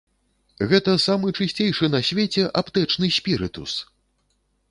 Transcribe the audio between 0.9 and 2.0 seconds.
самы чысцейшы